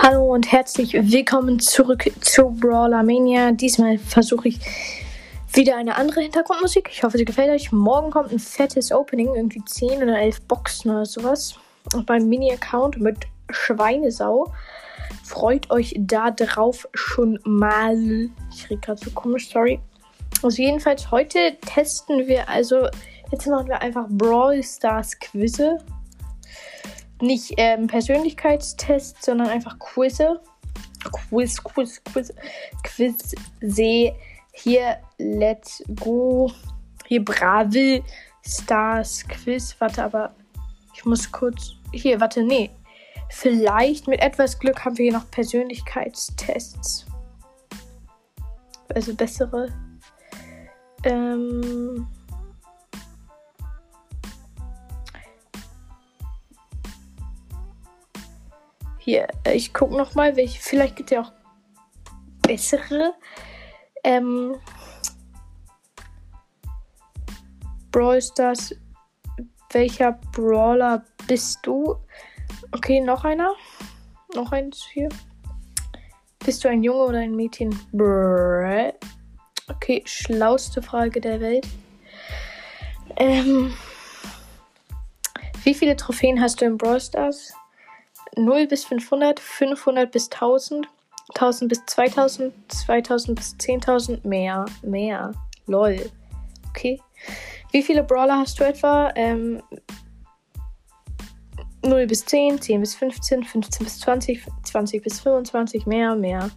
Hallo 0.00 0.32
und 0.32 0.52
herzlich 0.52 0.94
willkommen 0.94 1.58
zurück 1.58 2.08
zu 2.20 2.50
Brawler 2.50 3.02
Mania. 3.02 3.50
Diesmal 3.50 3.98
versuche 3.98 4.46
ich 4.46 4.60
wieder 5.52 5.76
eine 5.76 5.96
andere 5.96 6.20
Hintergrundmusik. 6.20 6.88
Ich 6.92 7.02
hoffe, 7.02 7.18
sie 7.18 7.24
gefällt 7.24 7.50
euch. 7.50 7.72
Morgen 7.72 8.12
kommt 8.12 8.30
ein 8.30 8.38
fettes 8.38 8.92
Opening, 8.92 9.34
irgendwie 9.34 9.60
10 9.64 10.00
oder 10.04 10.20
11 10.20 10.42
Boxen 10.42 10.92
oder 10.92 11.04
sowas. 11.04 11.56
Beim 12.06 12.28
Mini-Account 12.28 13.00
mit 13.00 13.26
Schweinesau. 13.50 14.52
Freut 15.24 15.68
euch 15.72 15.96
da 15.98 16.30
drauf 16.30 16.88
schon 16.94 17.40
mal. 17.42 18.30
Ich 18.54 18.70
rede 18.70 18.80
gerade 18.80 19.04
so 19.04 19.10
komisch, 19.10 19.50
sorry. 19.50 19.80
Also 20.44 20.62
jedenfalls 20.62 21.10
heute 21.10 21.56
testen 21.66 22.28
wir, 22.28 22.48
also 22.48 22.86
jetzt 23.32 23.48
machen 23.48 23.66
wir 23.66 23.82
einfach 23.82 24.06
Brawl 24.08 24.62
Stars 24.62 25.18
Quizze 25.18 25.78
nicht 27.20 27.54
ähm, 27.56 27.86
Persönlichkeitstests, 27.86 29.24
sondern 29.24 29.48
einfach 29.48 29.78
Quizze. 29.78 30.40
Quiz, 31.12 31.62
Quiz, 31.62 32.02
Quiz, 32.04 32.32
Quiz, 32.82 33.34
See. 33.60 34.14
Hier, 34.52 34.98
let's 35.18 35.82
go. 35.94 36.50
Hier, 37.06 37.24
Bravel 37.24 38.02
Stars 38.46 39.24
Quiz. 39.28 39.74
Warte, 39.78 40.04
aber 40.04 40.34
ich 40.94 41.04
muss 41.04 41.30
kurz. 41.30 41.74
Hier, 41.92 42.20
warte, 42.20 42.42
nee. 42.42 42.70
Vielleicht 43.30 44.08
mit 44.08 44.20
etwas 44.20 44.58
Glück 44.58 44.84
haben 44.84 44.96
wir 44.96 45.04
hier 45.04 45.12
noch 45.12 45.30
Persönlichkeitstests. 45.30 47.06
Also 48.94 49.14
bessere. 49.14 49.68
Ähm. 51.04 52.06
Hier, 59.08 59.26
äh, 59.44 59.54
ich 59.54 59.72
gucke 59.72 59.96
nochmal, 59.96 60.36
welche. 60.36 60.60
Vielleicht 60.60 60.96
gibt 60.96 61.10
es 61.10 61.14
ja 61.14 61.22
auch 61.22 61.32
bessere. 62.42 63.14
Ähm, 64.04 64.54
Brawl 67.90 68.20
Stars. 68.20 68.74
Welcher 69.72 70.12
Brawler 70.32 71.02
bist 71.26 71.60
du? 71.62 71.96
Okay, 72.72 73.00
noch 73.00 73.24
einer. 73.24 73.54
Noch 74.34 74.52
eins 74.52 74.86
hier. 74.92 75.08
Bist 76.44 76.62
du 76.62 76.68
ein 76.68 76.82
Junge 76.82 77.04
oder 77.04 77.20
ein 77.20 77.34
Mädchen? 77.34 77.70
Brrr. 77.92 78.92
Okay, 79.70 80.02
schlauste 80.04 80.82
Frage 80.82 81.18
der 81.18 81.40
Welt. 81.40 81.66
Ähm, 83.16 83.72
wie 85.64 85.72
viele 85.72 85.96
Trophäen 85.96 86.38
hast 86.38 86.60
du 86.60 86.66
in 86.66 86.76
Brawl 86.76 87.00
Stars? 87.00 87.54
0 88.38 88.66
bis 88.66 88.84
500, 88.84 89.40
500 89.40 90.10
bis 90.10 90.30
1000, 90.30 90.88
1000 91.34 91.68
bis 91.68 91.84
2000, 91.86 92.52
2000 92.68 93.36
bis 93.36 93.56
10.000, 93.56 94.26
mehr, 94.26 94.64
mehr. 94.82 95.32
Lol. 95.66 96.10
Okay. 96.70 97.00
Wie 97.72 97.82
viele 97.82 98.02
Brawler 98.02 98.38
hast 98.38 98.58
du 98.60 98.64
etwa? 98.64 99.12
Ähm, 99.14 99.62
0 101.82 102.06
bis 102.06 102.24
10, 102.24 102.60
10 102.60 102.80
bis 102.80 102.94
15, 102.94 103.44
15 103.44 103.84
bis 103.84 104.00
20, 104.00 104.42
20 104.64 105.02
bis 105.02 105.20
25, 105.20 105.86
mehr, 105.86 106.14
mehr. 106.14 106.50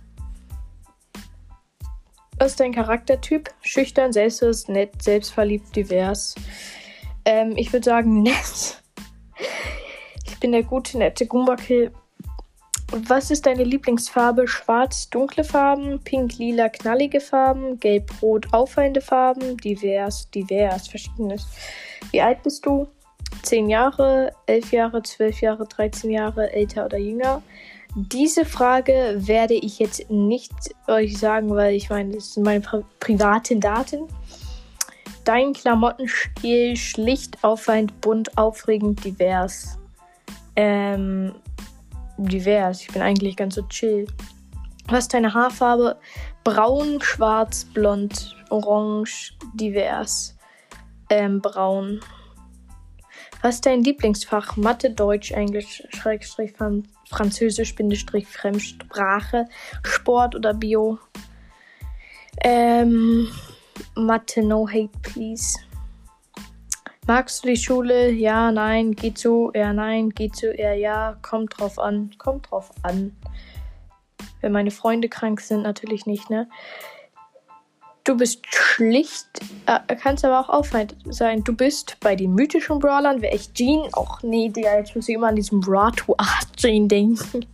Was 2.37 2.51
ist 2.51 2.59
dein 2.59 2.73
Charaktertyp? 2.73 3.51
Schüchtern, 3.61 4.13
selbstbewusst, 4.13 4.69
nett, 4.69 5.01
selbstverliebt, 5.01 5.75
divers. 5.75 6.33
Ähm, 7.25 7.53
ich 7.55 7.71
würde 7.71 7.85
sagen 7.85 8.23
nett 8.23 8.80
bin 10.41 10.51
der 10.51 10.63
gute, 10.63 10.97
nette 10.97 11.25
Gumbakill. 11.25 11.91
Was 13.07 13.31
ist 13.31 13.45
deine 13.45 13.63
Lieblingsfarbe? 13.63 14.49
Schwarz, 14.49 15.09
dunkle 15.09 15.45
Farben, 15.45 16.01
pink, 16.03 16.37
lila, 16.37 16.67
knallige 16.67 17.21
Farben, 17.21 17.79
gelb, 17.79 18.11
rot, 18.21 18.47
auffallende 18.51 18.99
Farben, 18.99 19.55
divers, 19.55 20.29
divers, 20.31 20.89
verschiedenes. 20.89 21.47
Wie 22.11 22.21
alt 22.21 22.43
bist 22.43 22.65
du? 22.65 22.87
10 23.43 23.69
Jahre, 23.69 24.33
11 24.47 24.71
Jahre, 24.73 25.01
12 25.01 25.41
Jahre, 25.41 25.65
13 25.65 26.11
Jahre, 26.11 26.51
älter 26.51 26.85
oder 26.85 26.97
jünger? 26.97 27.41
Diese 27.95 28.43
Frage 28.43 29.15
werde 29.17 29.53
ich 29.53 29.79
jetzt 29.79 30.09
nicht 30.09 30.51
euch 30.87 31.17
sagen, 31.17 31.49
weil 31.51 31.75
ich 31.75 31.89
meine, 31.89 32.15
das 32.15 32.33
sind 32.33 32.43
meine 32.43 32.61
pri 32.61 32.83
privaten 32.99 33.61
Daten. 33.61 34.07
Dein 35.23 35.53
Klamottenstil 35.53 36.75
schlicht, 36.75 37.41
auffallend, 37.43 38.01
bunt, 38.01 38.37
aufregend, 38.37 39.05
divers. 39.05 39.77
Ähm, 40.55 41.35
divers. 42.17 42.81
Ich 42.81 42.87
bin 42.89 43.01
eigentlich 43.01 43.35
ganz 43.35 43.55
so 43.55 43.63
chill. 43.63 44.07
Was 44.87 45.05
ist 45.05 45.13
deine 45.13 45.33
Haarfarbe? 45.33 45.99
Braun, 46.43 46.99
schwarz, 47.01 47.65
blond, 47.65 48.35
orange, 48.49 49.33
divers. 49.53 50.37
Ähm, 51.09 51.41
braun. 51.41 51.99
Was 53.41 53.55
ist 53.55 53.65
dein 53.65 53.83
Lieblingsfach? 53.83 54.55
Mathe, 54.57 54.91
Deutsch, 54.91 55.31
Englisch, 55.31 55.83
Schrägstrich, 55.89 56.53
Französisch, 57.09 57.75
Bindestrich, 57.75 58.27
Fremdsprache, 58.27 59.47
Sport 59.83 60.35
oder 60.35 60.53
Bio? 60.53 60.99
Ähm, 62.43 63.27
Mathe, 63.95 64.43
no 64.43 64.67
hate, 64.67 64.91
please. 65.01 65.57
Magst 67.07 67.43
du 67.43 67.47
die 67.47 67.57
Schule? 67.57 68.11
Ja, 68.11 68.51
nein, 68.51 68.91
geht 68.93 69.17
so, 69.17 69.51
eher 69.51 69.73
nein, 69.73 70.11
geht 70.11 70.35
so, 70.35 70.47
eher 70.47 70.75
ja, 70.75 71.17
kommt 71.23 71.59
drauf 71.59 71.79
an, 71.79 72.11
kommt 72.19 72.51
drauf 72.51 72.69
an. 72.83 73.15
Wenn 74.41 74.51
meine 74.51 74.71
Freunde 74.71 75.09
krank 75.09 75.41
sind, 75.41 75.63
natürlich 75.63 76.05
nicht, 76.05 76.29
ne? 76.29 76.47
Du 78.03 78.17
bist 78.17 78.45
schlicht, 78.47 79.27
äh, 79.67 79.95
kannst 79.95 80.25
aber 80.25 80.39
auch 80.39 80.49
auffallend 80.49 80.95
sein. 81.05 81.43
Du 81.43 81.55
bist 81.55 81.97
bei 81.99 82.15
den 82.15 82.33
mythischen 82.33 82.79
Brawlern, 82.79 83.21
wäre 83.21 83.35
ich 83.35 83.53
Jean. 83.53 83.89
Och 83.95 84.23
nee, 84.23 84.49
Digga, 84.49 84.77
jetzt 84.77 84.95
muss 84.95 85.07
ich 85.07 85.15
immer 85.15 85.27
an 85.27 85.35
diesen 85.35 85.59
Bratu 85.59 86.15
8 86.17 86.57
Jean 86.57 86.87
denken. 86.87 87.45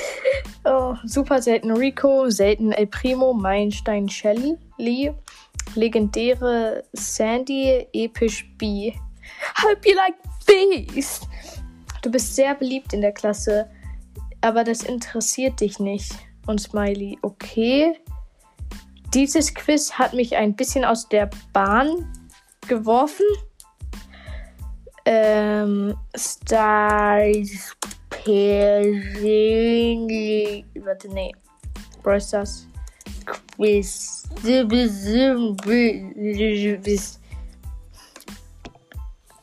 oh, 0.64 0.94
super 1.04 1.42
selten 1.42 1.70
Rico, 1.72 2.30
selten 2.30 2.72
El 2.72 2.86
Primo, 2.86 3.34
Meilenstein 3.34 4.08
Shelly, 4.08 4.56
Lee, 4.78 5.12
legendäre 5.74 6.84
Sandy, 6.92 7.86
episch 7.92 8.48
B. 8.58 8.92
Hope 9.62 9.88
you 9.88 9.94
like 9.94 10.14
bees. 10.46 11.20
Du 12.02 12.10
bist 12.10 12.34
sehr 12.34 12.54
beliebt 12.54 12.92
in 12.92 13.00
der 13.00 13.12
Klasse, 13.12 13.70
aber 14.40 14.64
das 14.64 14.82
interessiert 14.82 15.60
dich 15.60 15.78
nicht. 15.78 16.12
Und 16.46 16.60
Smiley, 16.60 17.18
okay. 17.22 17.96
Dieses 19.14 19.54
Quiz 19.54 19.92
hat 19.92 20.14
mich 20.14 20.36
ein 20.36 20.56
bisschen 20.56 20.84
aus 20.84 21.08
der 21.08 21.30
Bahn 21.52 22.12
geworfen. 22.66 23.26
Ähm, 25.04 25.96
Stars 26.16 27.76
persönlich. 28.10 29.04
Warte, 30.80 31.08
nee. 31.08 31.32
Brawl 32.02 32.20
Stars 32.20 32.66
Quiz. 33.62 34.24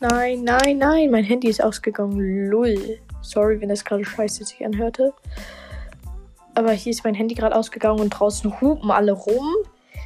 Nein, 0.01 0.43
nein, 0.43 0.77
nein, 0.77 1.09
mein 1.09 1.23
Handy 1.23 1.47
ist 1.47 1.63
ausgegangen. 1.63 2.49
Lull. 2.49 2.99
Sorry, 3.21 3.61
wenn 3.61 3.69
das 3.69 3.85
gerade 3.85 4.03
scheiße 4.03 4.43
sich 4.43 4.65
anhörte. 4.65 5.13
Aber 6.53 6.73
hier 6.73 6.91
ist 6.91 7.05
mein 7.05 7.13
Handy 7.13 7.33
gerade 7.33 7.55
ausgegangen 7.55 8.01
und 8.01 8.09
draußen 8.09 8.59
hupen 8.59 8.91
alle 8.91 9.13
rum. 9.13 9.47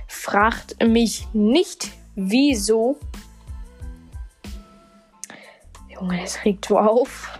Fragt 0.07 0.83
mich 0.83 1.27
nicht, 1.33 1.89
wieso. 2.13 2.97
Junge, 5.89 6.21
das 6.21 6.45
regt 6.45 6.65
so 6.65 6.77
auf. 6.77 7.39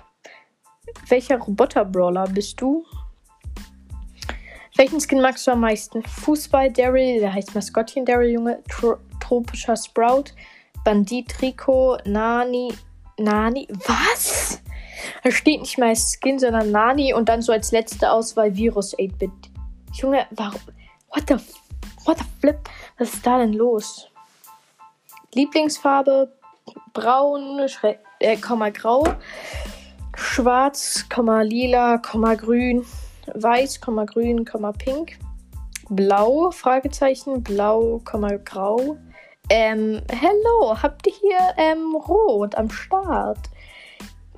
Welcher 1.08 1.38
Roboter-Brawler 1.38 2.26
bist 2.30 2.60
du? 2.60 2.84
Welchen 4.76 5.00
Skin 5.00 5.22
magst 5.22 5.46
du 5.46 5.52
am 5.52 5.60
meisten? 5.60 6.02
Fußball 6.04 6.72
Daryl, 6.72 7.20
der 7.20 7.32
heißt 7.32 7.54
Maskottchen 7.54 8.06
Daryl, 8.06 8.32
Junge. 8.32 8.64
Tro 8.68 8.98
tropischer 9.20 9.78
Sprout. 9.78 10.32
Bandit 10.84 11.30
Trikot. 11.30 11.98
Nani. 12.06 12.74
Nani. 13.20 13.68
Was? 13.88 14.62
Da 15.24 15.32
steht 15.32 15.62
nicht 15.62 15.78
mal 15.78 15.96
Skin, 15.96 16.40
sondern 16.40 16.72
Nani 16.72 17.14
und 17.14 17.30
dann 17.30 17.44
so 17.44 17.52
als 17.52 17.72
letzte 17.72 18.12
Auswahl 18.12 18.56
Virus 18.56 18.98
8-Bit. 18.98 19.32
Junge, 19.94 20.26
warum? 20.32 20.62
What 21.10 21.26
the, 21.28 21.36
what 22.06 22.18
the 22.18 22.26
flip? 22.42 22.68
Was 22.98 23.14
ist 23.14 23.26
da 23.26 23.38
denn 23.38 23.54
los? 23.54 24.10
Lieblingsfarbe 25.36 26.32
braun, 26.94 27.60
äh, 28.20 28.38
Komma 28.38 28.70
grau, 28.70 29.04
schwarz, 30.16 31.06
Komma 31.10 31.42
lila, 31.42 31.98
Komma 32.00 32.36
grün, 32.36 32.86
weiß, 33.34 33.82
grün, 34.06 34.46
pink. 34.78 35.18
Blau, 35.90 36.52
Fragezeichen, 36.52 37.44
blau, 37.44 38.00
grau. 38.04 38.98
Ähm, 39.50 40.02
hello, 40.10 40.82
habt 40.82 41.06
ihr 41.08 41.14
hier 41.14 41.40
ähm, 41.58 41.96
rot 41.96 42.56
am 42.56 42.70
Start? 42.70 43.40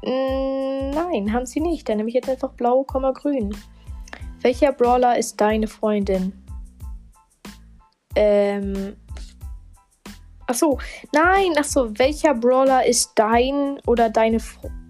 Nein, 0.04 1.34
haben 1.34 1.46
sie 1.46 1.60
nicht. 1.60 1.88
Dann 1.88 1.98
nehme 1.98 2.10
ich 2.10 2.16
jetzt 2.16 2.30
einfach 2.30 2.54
blau, 2.54 2.84
grün. 2.84 3.56
Welcher 4.42 4.72
Brawler 4.72 5.18
ist 5.18 5.40
deine 5.42 5.68
Freundin? 5.68 6.34
Ähm. 8.16 8.96
Achso, 10.48 10.78
nein, 11.12 11.58
achso, 11.58 11.98
welcher 11.98 12.36
Brawler 12.36 12.86
ist 12.86 13.14
dein 13.16 13.80
oder 13.88 14.12
deine 14.12 14.40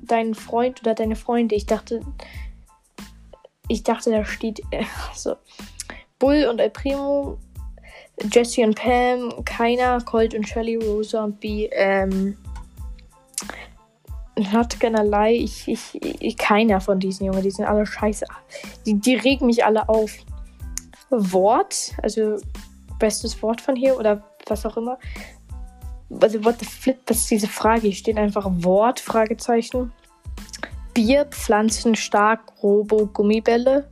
dein 0.02 0.36
Freund 0.36 0.82
oder 0.82 0.94
deine 0.94 1.16
Freunde? 1.16 1.56
Ich 1.56 1.66
dachte, 1.66 2.02
ich 3.68 3.84
dachte, 3.84 4.12
da 4.12 4.26
steht 4.26 4.62
äh, 4.72 4.84
so 5.14 5.36
Bull 6.20 6.48
und 6.50 6.60
El 6.60 6.70
Primo, 6.70 7.38
Jesse 8.32 8.64
und 8.64 8.76
Pam, 8.76 9.44
keiner, 9.46 10.00
Colt 10.02 10.34
und 10.34 10.48
Shelly, 10.48 10.78
Rosa 10.78 11.24
und 11.24 11.40
B, 11.40 11.68
ähm, 11.72 12.38
not 14.38 14.80
gonna 14.80 15.02
lie, 15.02 15.36
ich, 15.36 15.68
ich, 15.68 16.22
ich, 16.22 16.38
keiner 16.38 16.82
von 16.82 17.00
diesen 17.00 17.26
Jungen, 17.26 17.42
die 17.42 17.52
sind 17.52 17.66
alle 17.66 17.86
scheiße. 17.86 18.26
Die, 18.86 19.00
die 19.00 19.16
regen 19.16 19.46
mich 19.46 19.64
alle 19.66 19.88
auf. 19.90 20.12
Wort, 21.10 21.94
also 22.02 22.38
bestes 23.00 23.42
Wort 23.42 23.62
von 23.62 23.76
hier 23.76 23.98
oder 23.98 24.24
was 24.48 24.66
auch 24.66 24.76
immer. 24.76 24.98
Also, 26.22 26.44
what 26.44 26.60
the 26.60 26.66
flip, 26.66 26.98
was 27.08 27.18
ist 27.22 27.32
diese 27.32 27.48
Frage? 27.48 27.82
Hier 27.82 27.94
steht 27.94 28.18
einfach 28.18 28.46
Wort, 28.50 29.00
Fragezeichen. 29.00 29.92
Bier, 30.96 31.26
Pflanzen, 31.26 31.94
stark, 31.94 32.54
Robo, 32.64 33.06
Gummibälle. 33.08 33.92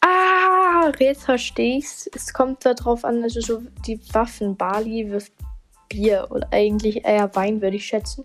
Ah, 0.00 0.90
jetzt 0.98 1.22
verstehe 1.22 1.78
ich's. 1.78 2.10
Es 2.12 2.32
kommt 2.32 2.66
darauf 2.66 3.04
an, 3.04 3.22
also 3.22 3.40
so 3.40 3.62
die 3.86 4.00
Waffen. 4.12 4.56
Bali 4.56 5.08
wirft 5.08 5.32
Bier 5.88 6.26
oder 6.30 6.48
eigentlich 6.50 7.04
eher 7.04 7.32
Wein, 7.36 7.62
würde 7.62 7.76
ich 7.76 7.86
schätzen. 7.86 8.24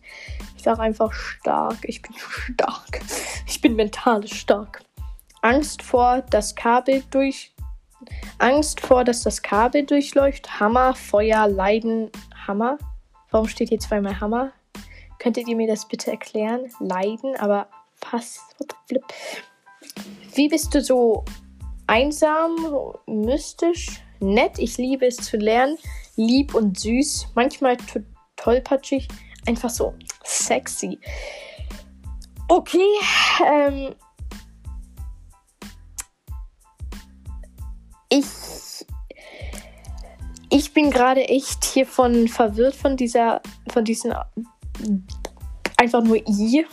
Ich 0.58 0.64
sage 0.64 0.82
einfach 0.82 1.14
stark. 1.14 1.78
Ich 1.84 2.02
bin 2.02 2.16
stark. 2.18 3.00
Ich 3.46 3.62
bin 3.62 3.76
mental 3.76 4.28
stark. 4.28 4.82
Angst 5.44 5.84
vor, 5.84 6.24
das 6.32 6.56
Kabel 6.56 7.04
durch. 7.12 7.54
Angst 8.40 8.82
vor, 8.82 9.04
dass 9.04 9.22
das 9.22 9.44
Kabel 9.44 9.86
durchläuft. 9.86 10.60
Hammer, 10.60 10.96
Feuer, 10.96 11.48
Leiden, 11.48 12.10
Hammer. 12.48 12.80
Warum 13.30 13.48
steht 13.48 13.70
hier 13.70 13.80
zweimal 13.80 14.20
Hammer? 14.20 14.52
Könntet 15.20 15.48
ihr 15.48 15.56
mir 15.56 15.68
das 15.68 15.88
bitte 15.88 16.10
erklären? 16.10 16.72
Leiden, 16.80 17.36
aber 17.38 17.68
was? 18.12 18.40
Wie 20.36 20.48
bist 20.48 20.74
du 20.74 20.82
so 20.82 21.26
einsam, 21.88 22.56
mystisch, 23.08 24.02
nett? 24.20 24.58
Ich 24.58 24.78
liebe 24.78 25.06
es 25.06 25.18
zu 25.18 25.38
lernen 25.38 25.78
lieb 26.16 26.54
und 26.54 26.80
süß, 26.80 27.28
manchmal 27.36 27.78
tollpatschig, 28.36 29.08
einfach 29.48 29.70
so 29.70 29.94
sexy. 30.24 31.00
Okay, 32.48 32.80
ähm, 33.46 33.96
ich 38.10 38.26
ich 40.50 40.72
bin 40.72 40.92
gerade 40.92 41.28
echt 41.28 41.66
hiervon 41.66 42.28
verwirrt 42.28 42.76
von 42.76 42.96
dieser, 42.96 43.42
von 43.72 43.84
diesen 43.84 44.14
einfach 45.78 46.04
nur 46.04 46.18
I. 46.18 46.66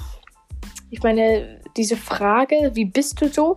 Ich 0.91 1.03
meine, 1.03 1.61
diese 1.77 1.97
Frage, 1.97 2.73
wie 2.75 2.85
bist 2.85 3.21
du 3.21 3.29
so? 3.29 3.57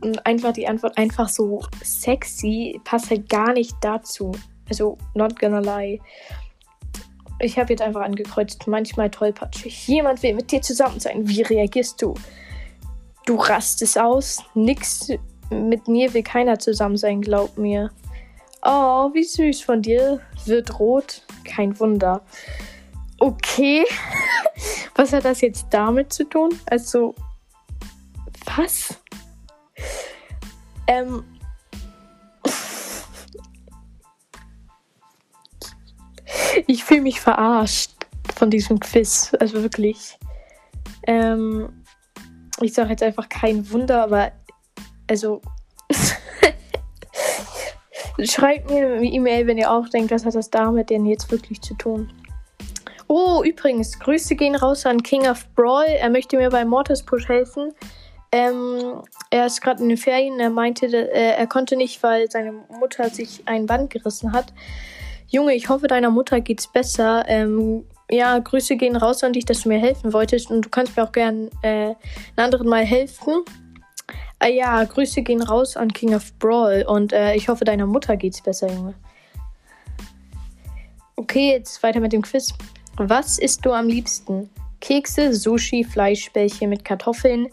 Und 0.00 0.24
einfach 0.24 0.52
die 0.52 0.68
Antwort 0.68 0.96
einfach 0.96 1.28
so 1.28 1.60
sexy 1.82 2.80
passt 2.84 3.10
halt 3.10 3.28
gar 3.28 3.52
nicht 3.52 3.76
dazu. 3.80 4.32
Also, 4.68 4.96
not 5.14 5.38
gonna 5.40 5.58
lie. 5.58 6.00
Ich 7.40 7.58
habe 7.58 7.72
jetzt 7.72 7.82
einfach 7.82 8.02
angekreuzt, 8.02 8.66
manchmal 8.66 9.10
tollpatschig. 9.10 9.86
Jemand 9.88 10.22
will 10.22 10.34
mit 10.34 10.50
dir 10.50 10.60
zusammen 10.62 11.00
sein. 11.00 11.28
Wie 11.28 11.42
reagierst 11.42 12.00
du? 12.02 12.14
Du 13.26 13.36
rastest 13.36 13.98
aus. 13.98 14.42
Nix. 14.54 15.10
Mit 15.50 15.88
mir 15.88 16.12
will 16.14 16.22
keiner 16.22 16.58
zusammen 16.58 16.96
sein, 16.96 17.20
glaub 17.20 17.56
mir. 17.56 17.90
Oh, 18.62 19.10
wie 19.14 19.24
süß 19.24 19.62
von 19.62 19.82
dir. 19.82 20.20
Wird 20.46 20.78
rot. 20.78 21.22
Kein 21.44 21.78
Wunder. 21.78 22.22
Okay. 23.18 23.84
Was 24.98 25.12
hat 25.12 25.24
das 25.24 25.40
jetzt 25.40 25.66
damit 25.70 26.12
zu 26.12 26.24
tun? 26.24 26.50
Also, 26.66 27.14
was? 28.56 28.98
Ähm, 30.88 31.22
ich 36.66 36.82
fühle 36.82 37.02
mich 37.02 37.20
verarscht 37.20 37.92
von 38.34 38.50
diesem 38.50 38.80
Quiz. 38.80 39.32
Also 39.38 39.62
wirklich. 39.62 40.18
Ähm, 41.06 41.84
ich 42.60 42.74
sage 42.74 42.90
jetzt 42.90 43.04
einfach 43.04 43.28
kein 43.28 43.70
Wunder, 43.70 44.02
aber 44.02 44.32
also. 45.08 45.40
Schreibt 48.20 48.68
mir 48.68 48.96
eine 48.96 49.06
E-Mail, 49.06 49.46
wenn 49.46 49.58
ihr 49.58 49.70
auch 49.70 49.88
denkt, 49.88 50.10
was 50.10 50.24
hat 50.26 50.34
das 50.34 50.50
damit 50.50 50.90
denn 50.90 51.06
jetzt 51.06 51.30
wirklich 51.30 51.62
zu 51.62 51.74
tun. 51.74 52.12
Oh, 53.08 53.42
übrigens, 53.42 53.98
Grüße 53.98 54.36
gehen 54.36 54.54
raus 54.54 54.84
an 54.84 55.02
King 55.02 55.26
of 55.26 55.46
Brawl. 55.54 55.86
Er 55.86 56.10
möchte 56.10 56.36
mir 56.36 56.50
bei 56.50 56.66
Mortis 56.66 57.02
Push 57.02 57.26
helfen. 57.26 57.72
Ähm, 58.30 59.02
er 59.30 59.46
ist 59.46 59.62
gerade 59.62 59.82
in 59.82 59.88
den 59.88 59.96
Ferien. 59.96 60.38
Er 60.38 60.50
meinte, 60.50 60.86
äh, 60.86 61.34
er 61.36 61.46
konnte 61.46 61.76
nicht, 61.76 62.02
weil 62.02 62.30
seine 62.30 62.52
Mutter 62.52 63.08
sich 63.08 63.42
ein 63.46 63.64
Band 63.64 63.88
gerissen 63.88 64.32
hat. 64.32 64.52
Junge, 65.26 65.54
ich 65.54 65.70
hoffe, 65.70 65.86
deiner 65.86 66.10
Mutter 66.10 66.42
geht's 66.42 66.66
besser. 66.66 67.24
Ähm, 67.28 67.86
ja, 68.10 68.38
Grüße 68.38 68.76
gehen 68.76 68.96
raus 68.96 69.24
an 69.24 69.32
dich, 69.32 69.46
dass 69.46 69.62
du 69.62 69.70
mir 69.70 69.78
helfen 69.78 70.12
wolltest 70.12 70.50
und 70.50 70.66
du 70.66 70.68
kannst 70.68 70.94
mir 70.96 71.04
auch 71.04 71.12
gern 71.12 71.48
äh, 71.62 71.68
einen 71.88 71.96
anderen 72.36 72.68
Mal 72.68 72.84
helfen. 72.84 73.42
Äh, 74.38 74.54
ja, 74.54 74.84
Grüße 74.84 75.22
gehen 75.22 75.42
raus 75.42 75.78
an 75.78 75.92
King 75.92 76.14
of 76.14 76.32
Brawl 76.38 76.84
und 76.86 77.14
äh, 77.14 77.34
ich 77.34 77.48
hoffe, 77.48 77.64
deiner 77.64 77.86
Mutter 77.86 78.18
geht's 78.18 78.42
besser, 78.42 78.70
Junge. 78.70 78.94
Okay, 81.16 81.52
jetzt 81.52 81.82
weiter 81.82 82.00
mit 82.00 82.12
dem 82.12 82.22
Quiz. 82.22 82.54
Was 82.98 83.38
isst 83.38 83.64
du 83.64 83.72
am 83.72 83.86
liebsten? 83.86 84.50
Kekse, 84.80 85.32
Sushi, 85.32 85.84
Fleischbällchen 85.84 86.68
mit 86.68 86.84
Kartoffeln, 86.84 87.48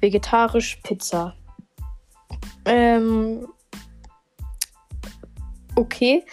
vegetarisch, 0.00 0.80
Pizza. 0.82 1.34
Ähm. 2.64 3.46
Okay. 5.76 6.24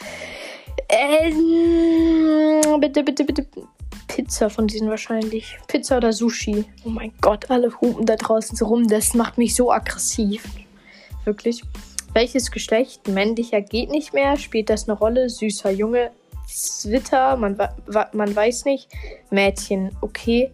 Ähm, 0.90 2.62
bitte, 2.80 3.04
bitte, 3.04 3.24
bitte. 3.24 3.46
Pizza 4.08 4.50
von 4.50 4.66
diesen 4.66 4.90
wahrscheinlich. 4.90 5.58
Pizza 5.68 5.98
oder 5.98 6.12
Sushi. 6.12 6.66
Oh 6.86 6.90
mein 6.90 7.14
Gott, 7.22 7.50
alle 7.52 7.70
hupen 7.82 8.06
da 8.06 8.16
draußen 8.16 8.56
so 8.56 8.66
rum. 8.66 8.88
Das 8.88 9.14
macht 9.14 9.38
mich 9.38 9.54
so 9.54 9.72
aggressiv. 9.72 10.44
Wirklich. 11.24 11.62
Welches 12.14 12.50
Geschlecht? 12.50 13.08
Männlicher 13.08 13.62
geht 13.62 13.92
nicht 13.92 14.14
mehr. 14.14 14.38
Spielt 14.38 14.70
das 14.70 14.88
eine 14.88 14.98
Rolle? 14.98 15.30
Süßer 15.30 15.72
Junge. 15.72 16.12
Zwitter. 16.48 17.36
Man, 17.38 17.58
man 18.14 18.36
weiß 18.36 18.66
nicht. 18.66 18.90
Mädchen. 19.32 19.96
Okay. 20.02 20.52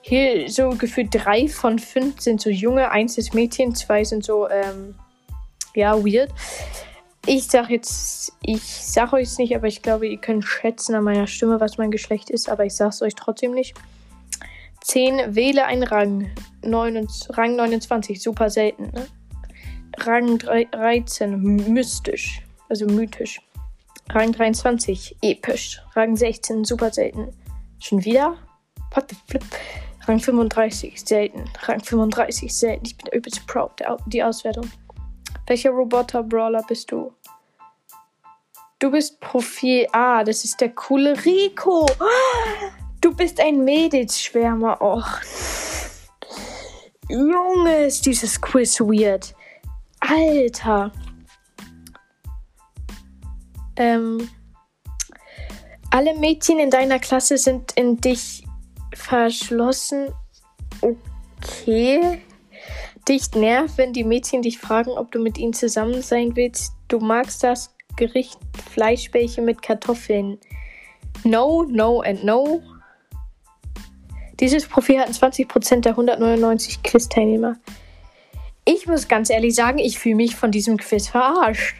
Hier 0.00 0.48
so 0.48 0.70
gefühlt 0.70 1.08
drei 1.12 1.48
von 1.48 1.78
fünf 1.78 2.20
sind 2.20 2.40
so 2.40 2.50
Junge. 2.50 2.90
Eins 2.90 3.18
ist 3.18 3.34
Mädchen. 3.34 3.74
Zwei 3.74 4.04
sind 4.04 4.24
so, 4.24 4.48
ähm, 4.48 4.94
ja, 5.74 5.96
weird. 5.96 6.30
Ich 7.26 7.46
sag 7.46 7.68
jetzt, 7.68 8.32
ich 8.42 8.62
sag 8.62 9.12
euch 9.12 9.36
nicht, 9.36 9.54
aber 9.54 9.66
ich 9.66 9.82
glaube, 9.82 10.06
ihr 10.06 10.16
könnt 10.16 10.44
schätzen 10.44 10.94
an 10.94 11.04
meiner 11.04 11.26
Stimme, 11.26 11.60
was 11.60 11.76
mein 11.76 11.90
Geschlecht 11.90 12.30
ist, 12.30 12.48
aber 12.48 12.64
ich 12.64 12.74
sag's 12.74 13.02
euch 13.02 13.14
trotzdem 13.14 13.52
nicht. 13.52 13.74
10, 14.80 15.34
wähle 15.34 15.66
einen 15.66 15.82
Rang. 15.82 16.30
9, 16.62 17.06
Rang 17.30 17.56
29, 17.56 18.22
super 18.22 18.48
selten. 18.48 18.84
Ne? 18.84 19.06
Rang 19.98 20.38
13, 20.38 21.38
mystisch, 21.70 22.40
also 22.70 22.86
mythisch. 22.86 23.40
Rang 24.10 24.32
23, 24.32 25.16
episch. 25.20 25.82
Rang 25.94 26.16
16, 26.16 26.64
super 26.64 26.90
selten. 26.90 27.28
Schon 27.78 28.04
wieder? 28.04 28.36
What 28.94 29.10
the 29.10 29.16
flip? 29.28 29.44
Rang 30.06 30.18
35, 30.18 30.98
selten. 30.98 31.44
Rang 31.66 31.80
35, 31.80 32.54
selten. 32.54 32.86
Ich 32.86 32.96
bin 32.96 33.12
übelst 33.12 33.46
proud, 33.46 33.72
die 34.06 34.22
Auswertung. 34.22 34.70
Welcher 35.46 35.70
Roboter-Brawler 35.70 36.64
bist 36.66 36.90
du? 36.90 37.12
Du 38.78 38.90
bist 38.90 39.20
Profil 39.20 39.86
A, 39.92 40.24
das 40.24 40.44
ist 40.44 40.60
der 40.60 40.70
coole 40.70 41.14
Rico. 41.24 41.86
Du 43.00 43.14
bist 43.14 43.40
ein 43.40 43.64
Mädelsschwärmer. 43.64 44.80
Och. 44.80 45.20
Junge, 47.08 47.86
ist 47.86 48.06
dieses 48.06 48.40
Quiz 48.40 48.80
weird. 48.80 49.34
Alter. 50.00 50.92
Ähm, 53.78 54.28
alle 55.90 56.14
Mädchen 56.18 56.58
in 56.58 56.70
deiner 56.70 56.98
Klasse 56.98 57.38
sind 57.38 57.72
in 57.76 57.96
dich 57.96 58.44
verschlossen. 58.92 60.08
Okay. 60.80 62.20
Dich 63.08 63.30
nervt, 63.34 63.78
wenn 63.78 63.92
die 63.92 64.04
Mädchen 64.04 64.42
dich 64.42 64.58
fragen, 64.58 64.90
ob 64.90 65.12
du 65.12 65.20
mit 65.20 65.38
ihnen 65.38 65.54
zusammen 65.54 66.02
sein 66.02 66.36
willst. 66.36 66.74
Du 66.88 66.98
magst 66.98 67.42
das 67.42 67.74
Gericht 67.96 68.38
Fleischbällchen 68.72 69.44
mit 69.44 69.62
Kartoffeln. 69.62 70.38
No, 71.24 71.62
no 71.62 72.00
and 72.00 72.24
no. 72.24 72.60
Dieses 74.40 74.66
Profil 74.66 75.00
hatten 75.00 75.12
20% 75.12 75.80
der 75.80 75.92
199 75.92 76.82
Quiz-Teilnehmer. 76.82 77.56
Ich 78.64 78.86
muss 78.86 79.08
ganz 79.08 79.30
ehrlich 79.30 79.54
sagen, 79.54 79.78
ich 79.78 79.98
fühle 79.98 80.16
mich 80.16 80.36
von 80.36 80.50
diesem 80.50 80.76
Quiz 80.76 81.08
verarscht. 81.08 81.76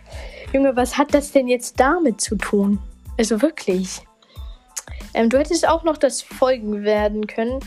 Junge, 0.53 0.75
was 0.77 0.97
hat 0.97 1.13
das 1.13 1.33
denn 1.33 1.47
jetzt 1.47 1.79
damit 1.79 2.21
zu 2.21 2.37
tun? 2.37 2.79
Also 3.19 3.43
wirklich. 3.43 4.01
Ähm, 5.13 5.29
du 5.29 5.39
hättest 5.39 5.69
auch 5.69 5.85
noch 5.85 5.99
das 5.99 6.23
Folgen 6.23 6.85
werden 6.85 7.27
können. 7.27 7.61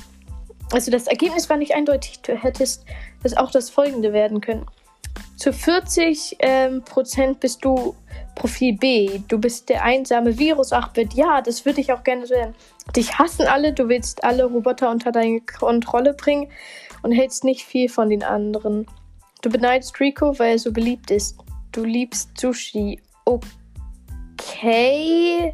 Also 0.71 0.89
das 0.89 1.07
Ergebnis 1.07 1.49
war 1.49 1.57
nicht 1.57 1.75
eindeutig. 1.75 2.21
Du 2.21 2.33
hättest 2.33 2.85
das 3.21 3.37
auch 3.37 3.51
das 3.51 3.69
Folgende 3.69 4.13
werden 4.13 4.41
können. 4.41 4.65
Zu 5.35 5.53
40 5.53 6.37
ähm, 6.39 6.83
Prozent 6.83 7.39
bist 7.39 7.63
du 7.63 7.95
Profil 8.35 8.77
B. 8.77 9.19
Du 9.27 9.37
bist 9.37 9.69
der 9.69 9.83
einsame 9.83 10.37
Virus 10.39 10.71
8-Bit. 10.71 11.13
Ja, 11.13 11.41
das 11.41 11.65
würde 11.65 11.81
ich 11.81 11.91
auch 11.93 12.03
gerne 12.03 12.25
sehen. 12.25 12.55
Dich 12.95 13.19
hassen 13.19 13.45
alle, 13.47 13.73
du 13.73 13.89
willst 13.89 14.23
alle 14.23 14.45
Roboter 14.45 14.89
unter 14.89 15.11
deine 15.11 15.41
Kontrolle 15.41 16.13
bringen 16.13 16.49
und 17.03 17.11
hältst 17.11 17.43
nicht 17.43 17.63
viel 17.63 17.89
von 17.89 18.09
den 18.09 18.23
anderen. 18.23 18.87
Du 19.41 19.49
beneidest 19.49 19.99
Rico, 19.99 20.37
weil 20.39 20.53
er 20.53 20.59
so 20.59 20.71
beliebt 20.71 21.11
ist. 21.11 21.37
Du 21.71 21.83
liebst 21.83 22.39
Sushi. 22.39 23.01
Okay. 23.25 25.53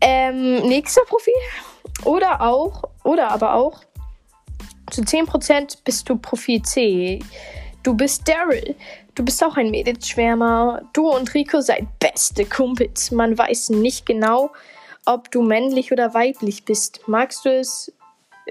Ähm, 0.00 0.68
nächster 0.68 1.02
Profil. 1.06 1.34
Oder 2.04 2.40
auch, 2.40 2.82
oder 3.04 3.30
aber 3.30 3.54
auch, 3.54 3.82
zu 4.90 5.02
10% 5.02 5.78
bist 5.84 6.08
du 6.08 6.16
Profil 6.16 6.62
C. 6.62 7.20
Du 7.82 7.94
bist 7.94 8.28
Daryl. 8.28 8.74
Du 9.14 9.24
bist 9.24 9.42
auch 9.42 9.56
ein 9.56 9.70
Mädelsschwärmer. 9.70 10.82
Du 10.92 11.08
und 11.08 11.32
Rico 11.34 11.60
seid 11.60 11.86
beste 11.98 12.44
Kumpels. 12.44 13.10
Man 13.10 13.38
weiß 13.38 13.70
nicht 13.70 14.06
genau, 14.06 14.50
ob 15.04 15.30
du 15.30 15.42
männlich 15.42 15.92
oder 15.92 16.14
weiblich 16.14 16.64
bist. 16.64 17.00
Magst 17.06 17.44
du 17.44 17.50
es? 17.50 17.92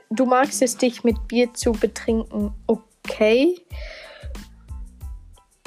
Du 0.09 0.25
magst 0.25 0.61
es, 0.61 0.77
dich 0.77 1.03
mit 1.03 1.27
Bier 1.27 1.53
zu 1.53 1.71
betrinken. 1.71 2.53
Okay. 2.67 3.61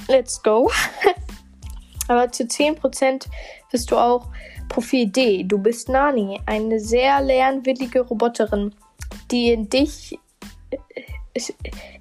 Let's 0.09 0.43
go. 0.43 0.71
Aber 2.09 2.33
zu 2.33 2.45
10% 2.45 3.27
bist 3.71 3.91
du 3.91 3.97
auch 3.97 4.29
Profil 4.69 5.07
D. 5.07 5.45
Du 5.45 5.59
bist 5.59 5.89
Nani, 5.89 6.41
eine 6.47 6.81
sehr 6.81 7.21
lernwillige 7.21 8.01
Roboterin, 8.01 8.75
die 9.31 9.53
in 9.53 9.69
dich 9.69 10.19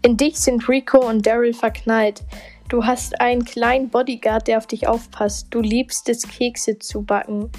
in 0.02 0.18
dich 0.18 0.40
sind 0.40 0.68
Rico 0.68 1.00
und 1.00 1.26
Daryl 1.26 1.54
verknallt. 1.54 2.24
Du 2.70 2.86
hast 2.86 3.20
einen 3.22 3.46
kleinen 3.46 3.90
Bodyguard, 3.90 4.48
der 4.48 4.58
auf 4.58 4.68
dich 4.68 4.88
aufpasst. 4.88 5.48
Du 5.52 5.62
liebst 5.62 6.10
es, 6.10 6.24
Kekse 6.24 6.80
zu 6.80 7.04
backen. 7.04 7.52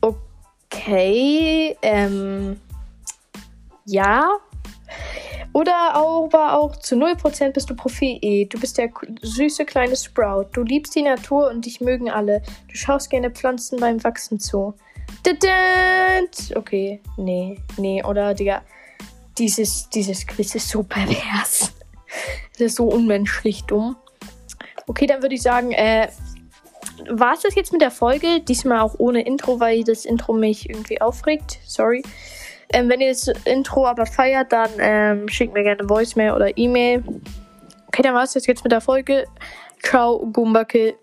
Okay, 0.00 1.76
ähm, 1.82 2.60
ja. 3.84 4.28
Oder 5.56 5.94
aber 5.94 6.52
auch 6.52 6.76
zu 6.76 6.96
0% 6.96 7.52
bist 7.52 7.70
du 7.70 7.74
Profil 7.74 8.18
E. 8.20 8.44
Du 8.44 8.60
bist 8.60 8.76
der 8.76 8.90
süße 9.22 9.64
kleine 9.64 9.96
Sprout. 9.96 10.48
Du 10.52 10.62
liebst 10.62 10.94
die 10.94 11.00
Natur 11.00 11.48
und 11.48 11.64
dich 11.64 11.80
mögen 11.80 12.10
alle. 12.10 12.42
Du 12.68 12.76
schaust 12.76 13.08
gerne 13.08 13.30
Pflanzen 13.30 13.80
beim 13.80 14.04
Wachsen 14.04 14.38
zu. 14.38 14.74
Okay, 16.54 17.00
nee, 17.16 17.58
nee, 17.78 18.04
oder 18.04 18.34
Digga 18.34 18.60
dieses, 19.38 19.88
dieses 19.88 20.26
Quiz 20.26 20.54
ist 20.54 20.68
so 20.68 20.82
pervers. 20.82 21.72
Es 22.54 22.60
ist 22.60 22.76
so 22.76 22.84
unmenschlich 22.84 23.64
dumm. 23.64 23.96
Okay, 24.86 25.06
dann 25.06 25.22
würde 25.22 25.36
ich 25.36 25.42
sagen, 25.42 25.72
äh, 25.72 26.08
war 27.08 27.32
es 27.32 27.40
das 27.40 27.54
jetzt 27.54 27.72
mit 27.72 27.80
der 27.80 27.90
Folge? 27.90 28.40
Diesmal 28.40 28.80
auch 28.80 28.94
ohne 28.98 29.22
Intro, 29.22 29.58
weil 29.58 29.84
das 29.84 30.04
Intro 30.04 30.34
mich 30.34 30.68
irgendwie 30.68 31.00
aufregt. 31.00 31.60
Sorry. 31.64 32.02
Ähm, 32.72 32.88
wenn 32.88 33.00
ihr 33.00 33.08
das 33.08 33.28
Intro 33.44 33.86
aber 33.86 34.06
feiert, 34.06 34.52
dann 34.52 34.70
ähm, 34.78 35.28
schickt 35.28 35.54
mir 35.54 35.62
gerne 35.62 35.88
Voicemail 35.88 36.32
oder 36.32 36.56
E-Mail. 36.56 37.04
Okay, 37.88 38.02
dann 38.02 38.14
war 38.14 38.24
es 38.24 38.32
das 38.32 38.46
jetzt 38.46 38.64
mit 38.64 38.72
der 38.72 38.80
Folge. 38.80 39.24
Ciao, 39.82 40.18
Gumbacke. 40.32 40.96